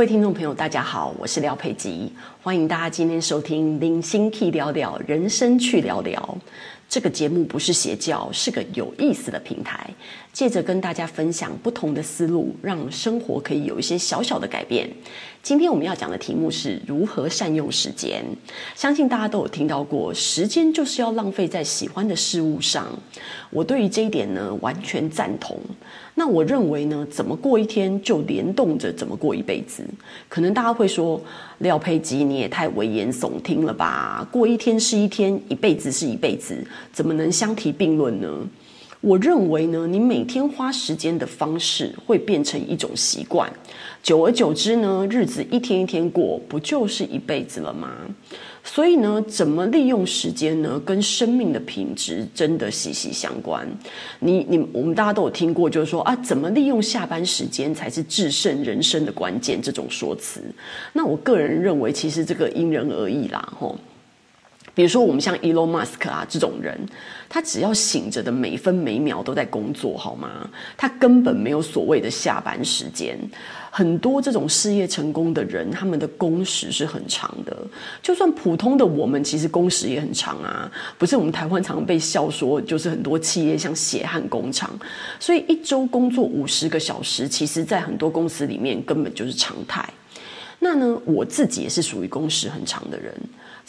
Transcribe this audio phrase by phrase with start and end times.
[0.00, 2.10] 各位听众朋友，大家好，我是廖佩吉，
[2.42, 6.18] 欢迎大家今天收听《零星 K 聊聊人生去聊聊》。
[6.90, 9.88] 这个节目不是邪教，是个有意思的平台，
[10.32, 14.90] 借着跟大家分享不同的思路，让生活可以有一些小小的改变。
[15.40, 18.24] 今天我们要讲的题目是如何善用时间。
[18.74, 22.88] 相信大家都有听到过，时间就是要浪费在喜欢的事物上。
[23.50, 25.60] 我对于这一点呢，完全赞同。
[26.16, 29.84] 那我认为呢，怎么过一天就联动着怎么过一辈子。
[30.28, 31.22] 可能大家会说，
[31.60, 34.26] 廖佩吉你也太危言耸听了吧？
[34.32, 36.56] 过一天是一天，一辈子是一辈子，
[36.90, 38.28] 怎么能相提并论呢？
[39.02, 43.50] 我认为呢，你每天花时间的方式会变成一种习惯，
[44.02, 47.90] 久而久之呢，日子一天一天过，不就是一辈子了吗？
[48.62, 50.80] 所以呢，怎么利用时间呢？
[50.84, 53.66] 跟生命的品质真的息息相关。
[54.20, 60.42] 你你我们大家都有听过，就是说啊，怎么利用下班时间才是制胜人生的关键这种说辞。
[60.92, 63.76] 那我个人认为，其实这个因人而异啦，吼。
[64.72, 66.78] 比如说，我们像 Elon Musk 啊这种人，
[67.28, 70.48] 他只要醒着的每分每秒都在工作，好吗？
[70.76, 73.18] 他根本没有所谓的下班时间。
[73.70, 77.56] 很多这种事业成功的人，他们的工时是很长的。
[78.02, 80.70] 就算普通的我们，其实工时也很长啊。
[80.98, 84.76] 不是我们台湾常被笑说，就是很多企业像血汗工厂，
[85.20, 89.88] 所以一周工作五十个小时，其实在很多公司里面根本就是常态。
[90.58, 93.14] 那呢，我自己也是属于工时很长的人。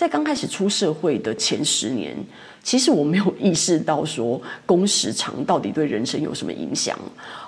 [0.01, 2.17] 在刚开始出社会的前十年，
[2.63, 6.97] 其实我没有意识到说工时长到底对人生有什么影响。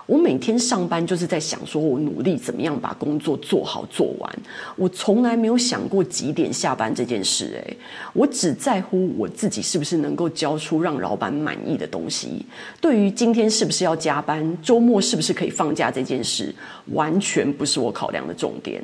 [0.06, 4.40] 我每天上班就是在想说，我努力怎么样把工作做好做完。
[4.76, 7.60] 我从来没有想过几点下班这件事。
[7.66, 7.78] 诶，
[8.14, 12.46] 我只在乎我自己是不是能够交出让老板满意的东西。
[12.80, 16.54] 对于今天是不是要加班，周末是不是可以放假这件事，
[16.92, 18.80] 完全不是我考量的重点。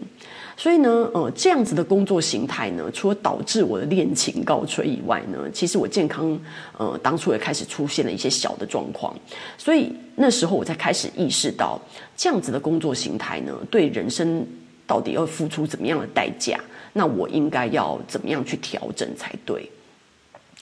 [0.59, 6.37] 所以呢，呃，这样子的工作形态呢，除了导致我的恋情告吹以外呢，其实我健康，
[6.77, 9.17] 呃，当初也开始出现了一些小的状况。
[9.57, 11.79] 所以那时候我才开始意识到，
[12.17, 14.45] 这样子的工作形态呢，对人生
[14.85, 16.59] 到底要付出怎么样的代价？
[16.91, 19.71] 那我应该要怎么样去调整才对？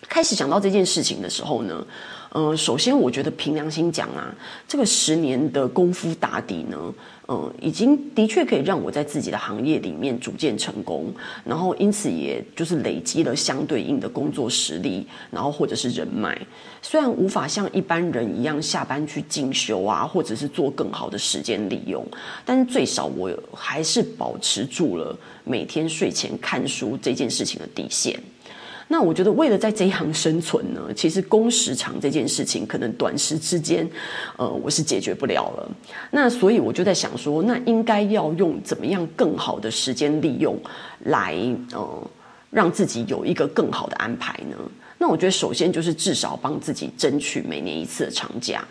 [0.08, 1.84] 开始想到这件事情的时候呢，
[2.30, 4.34] 呃，首先我觉得凭良心讲啊，
[4.68, 6.94] 这个十年的功夫打底呢。
[7.30, 16.40] 嗯，已经的确可以让我在自己的行业里面逐渐成功，然后因此也就是累积了相对应的工作实力，然后或者是人脉。
[16.82, 22.02] 虽然无法像一般人一样下班去进修啊，或者是做更好的时间利用，
[22.46, 28.18] 但是最少我还是保持住了每天睡前看书这件事情的底线。
[28.90, 33.86] 那我觉得，为了在这一行生存呢，其实工时长这件事情，可能短时之间，
[34.38, 35.70] 呃，我是解决不了了。
[36.10, 40.58] 那所以我就在想说，那应该要用怎么样更好的时间利用，
[41.04, 41.36] 来
[41.74, 42.08] 呃，
[42.50, 44.56] 让自己有一个更好的安排呢？
[44.98, 48.66] 那我觉得，首先就是至少帮自己争取每年一次的长假，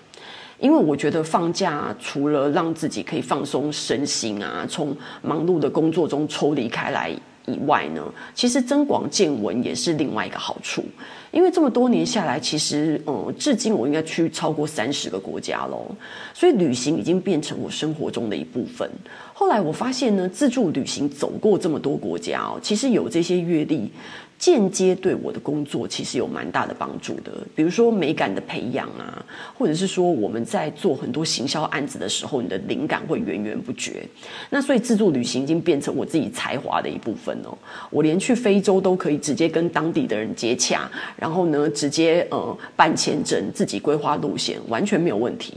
[0.59, 7.15] 因为我觉得放假除了让自己可以放松身心啊，从忙碌的工作中抽离开来。
[7.47, 8.03] 以外呢，
[8.34, 10.84] 其实增广见闻也是另外一个好处。
[11.36, 15.86] 因为这么多年下来，其实嗯，至今我应该去超过三十个国家喽，
[16.32, 18.91] 所以旅行已经变成我生活中的一部分。
[19.34, 23.92] 后来我发现呢，自助旅行走过这么多国家哦，其实有这些阅历。
[24.38, 29.24] 间接对我的工作其实有蛮大的帮助的，比如说美感的培养啊，
[29.56, 34.06] 或者是说我们在做很多行销案子的时候，你的灵感会源源不绝。
[34.50, 37.56] 那所以自助旅行已经变成我自己才华的一部分哦。
[37.88, 40.86] 我连去非洲都可以直接跟当地的人接洽，
[41.26, 45.54] 然后呢，直接呃办签证，自己规划路线，完全没有问题。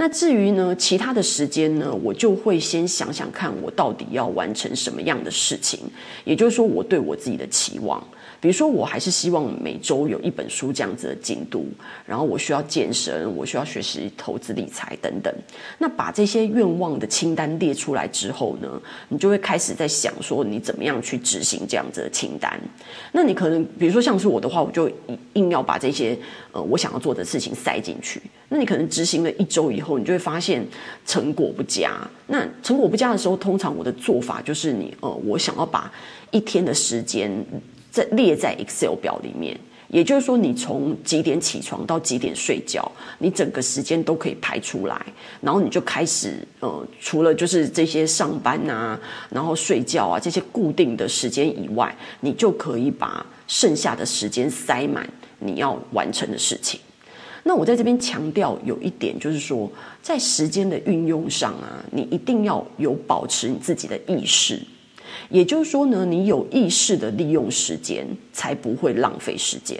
[0.00, 5.80] 那至于呢，其他的时间呢，我就会先想想看，我到底要完成什么样的事情，
[6.24, 8.00] 也就是说，我对我自己的期望。
[8.40, 11.66] 比如说，我还是希望每周有一本书这样子的进度，
[12.06, 15.34] 然后我需要健身，我需要学习投资理财等等。
[15.76, 22.56] 那把这些愿望的清单列出来之后呢，你就会开始在想说，你怎么样去执行这样子的清单。
[23.10, 24.88] 那你可能，比如说像是我的话，我就
[25.32, 26.16] 硬要把这些
[26.52, 28.22] 呃我想要做的事情塞进去。
[28.48, 30.66] 那你可能执行了一周以后，你就会发现
[31.06, 31.98] 成果不佳。
[32.26, 35.92] 那成果不佳的时候，通常我的做法就是你呃，我想要把
[36.30, 37.44] 一天的时间。
[37.90, 39.58] 在列在 Excel 表里面，
[39.88, 45.06] 也就是说，你从几点起床到几点睡觉，你整个时间都可以排出来，
[45.40, 49.00] 然后你就开始，呃，除了就是这些上班啊，
[49.30, 55.08] 然后睡觉啊这些固定的时间以外，你就可以把剩下的时间塞满
[55.38, 56.78] 你要完成的事情。
[57.48, 59.72] 那我在这边强调有一点，就是说
[60.02, 64.60] 在时间的运用上啊，你一定要有保持你自己的意识。
[65.30, 69.78] 也就是说呢，你有意识的利用时间，才不会浪费时间。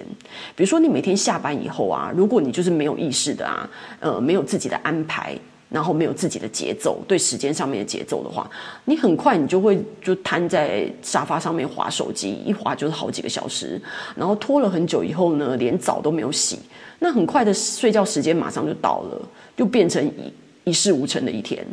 [0.56, 3.69] 比如说，你每天下班以后啊，如果你就是没有意识的啊，
[4.00, 5.38] 呃，没有自己的安排，
[5.69, 8.50] 然后没有自己的节奏，对时间上面的节奏的话，
[8.87, 13.81] 你很快你就会就瘫在沙发上面划手机，一划就是好几个小时，
[14.17, 16.59] 然后拖了很久以后呢，连澡都没有洗，
[16.98, 21.66] 那很快的睡觉时间马上就到了，就变成一一事无成的一天，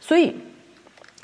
[0.00, 0.34] 所以。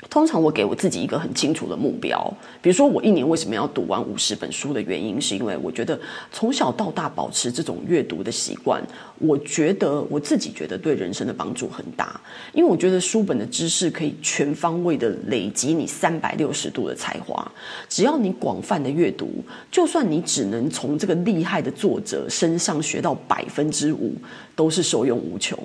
[0.09, 5.99] 通常我给我自己一个很清楚的目标，比如说我一年为什么要读完五十本书的原因，是因为我觉得
[6.31, 8.81] 从小到大保持这种阅读的习惯，
[9.19, 12.19] 我觉得我自己觉得对人生的帮助很大，
[12.53, 17.51] 因为我觉得书本的知识可以全方位的累积你三百六十度的才华，
[17.89, 24.13] 只要你广泛的阅读，就算你只能从这个厉害的作者身上学到百分之五，
[24.55, 25.57] 都是受用无穷。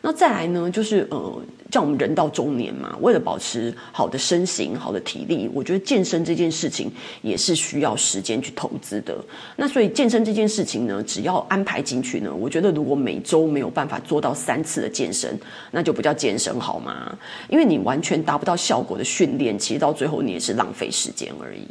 [0.00, 6.90] 那再来呢，就是呃，像我们人到中年嘛，为了保持好的身形、好的体力，我觉得健身这件事情
[7.22, 9.16] 也是需要时间去投资的。
[9.56, 15.38] 那所以健身这件事情呢，只要安排进去呢，我觉得如果每周没有办法做到三次的健身，
[15.70, 17.16] 那就不叫健身好吗？
[17.48, 21.62] 因为你完全达不到效果的训练，其实到最后你也是浪费时间而已。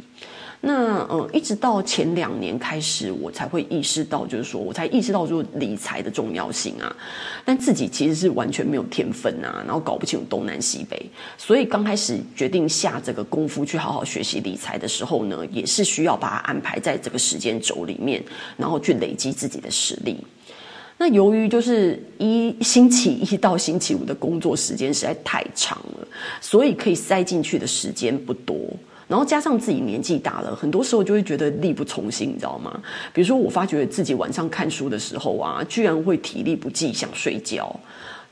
[0.66, 6.96] 那嗯，一直到前两年开始，我才会意识到，就是说我才意识到就是理财的重要性啊。
[7.44, 11.04] 但自己其实是完全没有天分啊，然后搞不清楚东南西北。
[11.36, 18.24] 所以刚开始决定下这个功夫去好好学习理财的时候呢，也是需要把它安排在这个时间轴里面，
[18.56, 20.16] 然后去累积自己的实力。
[20.96, 26.08] 那由于就是一星期一到星期五的工作时间实在太长了，
[26.40, 28.56] 所以可以塞进去的时间不多。
[29.14, 32.82] 然后加上自己年纪大了，很多时候就会觉得力不从心，你知道吗？
[33.12, 37.78] 比如说，我发觉自己晚上看书的时候啊，居然会体力不济，想睡觉。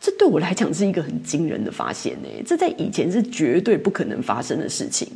[0.00, 2.28] 这对我来讲是一个很惊人的发现呢。
[2.44, 5.06] 这在以前是绝对不可能发生的事情。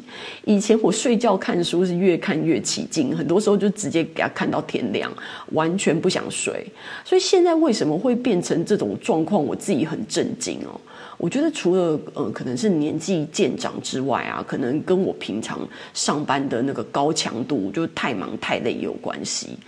[0.45, 5.13] 以前我睡觉看书是越看越起劲，很多时候就直接给他看到天亮，
[5.51, 6.65] 完全不想睡。
[7.05, 10.81] 所以现在为什么会变成这种状况，我自己很震惊哦。
[11.19, 19.59] 我觉得除了呃，可能是年纪渐长之外啊，可能跟我平常上班的那个高强度，就是太忙太累也有关系。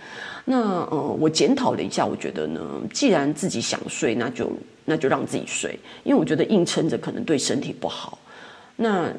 [0.45, 2.61] 那呃，我检讨了一下，我觉得呢，
[2.93, 4.51] 既然自己想睡，那就
[4.85, 8.17] 那就让自己睡，因为我觉得硬撑着可能对身体不好。
[8.75, 9.11] 那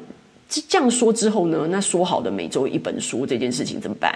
[0.47, 4.13] 这样说之后呢，那说好的每周一本书这件事情怎么办？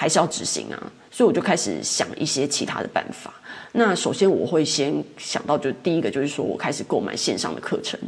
[0.00, 0.80] 还是要执行啊，
[1.10, 3.34] 所以我就开始想一些其他的办法。
[3.72, 7.98] 那首先我会先想到，就第一个就是说我开始购买线上的课程，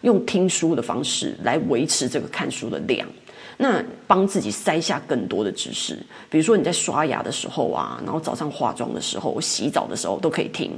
[0.00, 3.08] 用听书的方式来维持这个看书的量。
[3.58, 5.98] 那帮自己塞下更多的知识，
[6.28, 10.70] 比如说你在刷牙的时候啊，然后早上化妆的时候、洗澡的时候都可以听。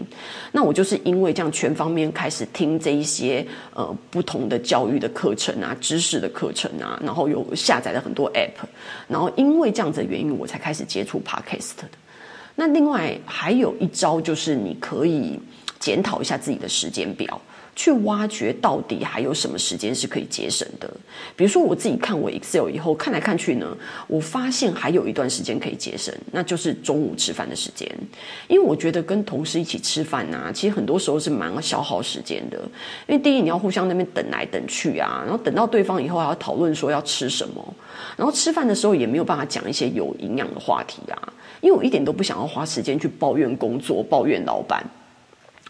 [0.53, 3.45] 那我就是因为这样全方面开始听这一些
[3.75, 8.53] 呃不同的教育的课程啊、知识的课程啊，然后有下载了很多 App，
[9.09, 11.89] 然后因为这样子的原因，我才开始接触 Podcast 的。
[12.55, 15.39] 那另外还有一招就是你可以
[15.81, 17.41] 检讨一下自己的时间表。
[17.79, 20.93] 去挖掘到底还有什么时间是可以节省的。
[21.37, 23.69] 比如说我自己看我 Excel 以后看来看去呢，
[24.09, 27.89] 我发现还有一段时间可以节省，那就是中午吃饭的时间。
[28.49, 32.59] 因为我觉得跟同事一起吃饭啊，其实很多时候是蛮消耗时间的。
[33.07, 37.75] 因为第一你要互相那边等来等去啊，然后等到对方以后还要讨论说要吃什么，
[38.17, 41.33] 然后吃饭的时候也没有办法讲一些有营养的话题啊。
[41.61, 44.85] 因为我一点都不想要花时间去抱怨工作、抱怨老板。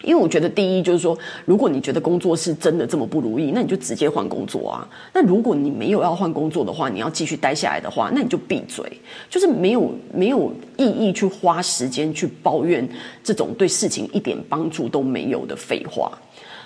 [0.03, 4.89] 因为我觉得，第一就是说，如果你觉得工作是真的这么不如意，那你就直接换工作啊。
[5.13, 8.85] 那如果你没有要换工作的话，你要继续待下来的话，那你就闭嘴，
[9.29, 12.89] 就是没有没有意义去花时间去抱怨
[13.25, 16.13] 这种对事情一点帮助都没有的废话。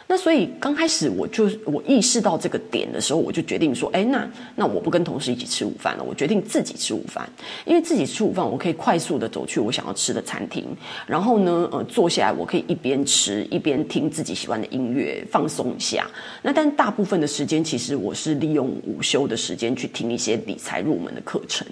[0.06, 7.28] 那所以刚开始我就我意识到这个点的时候，我就决定说，哎，那那我不跟同事一起吃午饭了，我决定自己吃午饭，
[7.64, 10.66] 因为自己吃午饭，我可以快速的走去我想要吃的餐厅，
[11.06, 16.06] 然后呢，呃，坐下来我可以一边吃一边听自己喜欢的音乐，放松一下。
[16.42, 21.66] 那但大部分的时间，其实我是利用午休的时间去听一些理财入门的课程。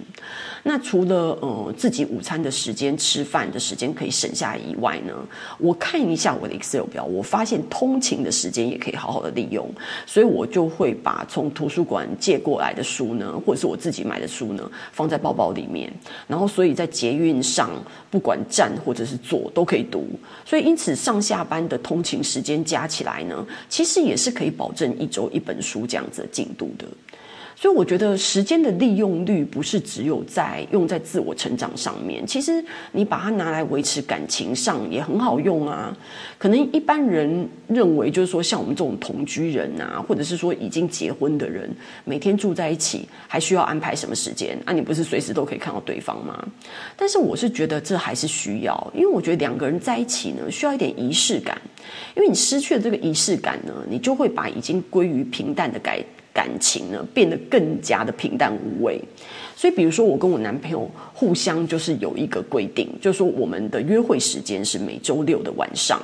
[0.63, 5.15] 那除了呃自己午餐的时间、吃饭的时间可以省下以外呢，
[5.59, 9.69] 我看一下我的 Excel 表，我发现通勤的时间也可以好好的利用，
[10.07, 15.93] 所以我就会把从图书馆借过来的书呢，或者是我自己买的书呢，放在包包里面，
[16.27, 17.71] 然后所以在捷运上
[18.11, 20.09] 不管站或者是坐都可以读，
[20.45, 26.87] 所以因此上下班的通勤时间加起来呢，其实也是可以保证一周一本书这样子的进度的。
[27.61, 35.95] 所以我觉得时间的利用率不是只有在用在自我成长上面，其实你把它拿来维持感情上也很好用啊。
[36.39, 41.71] 可能一般人认为就是说，像我们这种同居人啊，或者是说已经结婚的人，
[42.07, 44.59] 每天住在一起还需要安排什么时间？
[44.65, 46.43] 啊，你不是随时都可以看到对方吗？
[46.97, 51.61] 但是我是觉得这还是需要，因为我觉得两个人在一起呢，需要一点仪式感，
[52.17, 56.03] 因为你失去了这个仪式感呢，你就会把已经归于平淡的改。
[56.33, 59.01] 感情呢，变得更加的平淡无味，
[59.57, 66.01] 所以比如说我跟我男朋友互相就是有一个规定，就是说我们的约会时间是每周六的晚上。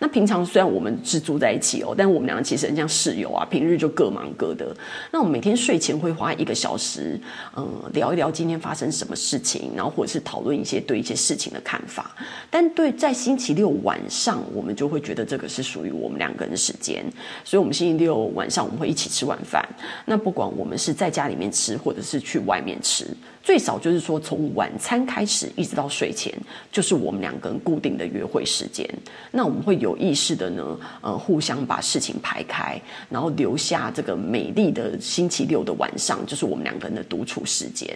[0.00, 4.74] 那平常虽然我们是住在一起哦，但我们两个其实很像室友啊，平日就各忙各的。
[5.12, 7.20] 那我们每天睡前会花一个小时，
[7.54, 12.16] 嗯，聊一聊今天发生什么事情，然后或者是讨论一些对一些事情的看法。
[12.50, 17.04] 但对在星期六晚上，我们就会觉得这个是属于我们两个人的时间，
[17.44, 19.62] 所以我们星期六晚上我们会一起吃晚饭。
[20.06, 23.06] 那不管我们是在家里面吃，或者是去外面吃。
[23.42, 26.32] 最少就是说，从晚餐开始一直到睡前，
[26.70, 28.86] 就是我们两个人固定的约会时间。
[29.32, 37.88] 那我们会有意识的呢，呃，互相把事情排开，然后留下这个美丽的星期六的晚上，就是我们两个人的独处时间。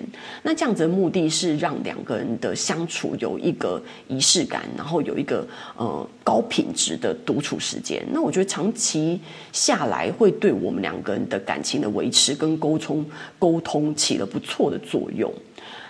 [0.42, 5.46] 那这样子的目的是让两个人的相处有一个仪式感，然后有一个
[5.76, 8.02] 呃高品质的独处时间。
[8.10, 9.20] 那我觉得长期
[9.52, 13.04] 下来会对我们两个人的感情的维持跟沟通
[13.38, 15.33] 沟通起了不错的作用。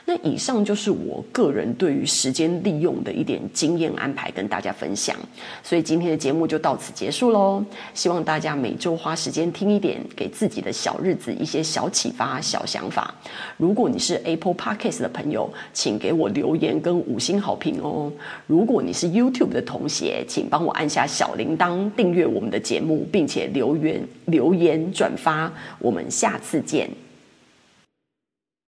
[0.07, 5.17] 那以上就是我个人对于时间利用的一点经验安排，跟大家分享。
[5.63, 7.65] 所以今天的节目就到此结束喽。
[7.95, 13.15] 希望大家每周花时间听一点，给自己的小日子一些小启发、小想法。
[13.57, 18.13] 如果你是 Apple Podcast 的朋友，请给我留言跟五星好评哦。
[18.47, 25.51] 如果你是 YouTube 的同学，请帮我按下小铃铛，订阅我们的节目，并且留言留言转发。
[25.79, 26.91] 我们下次见。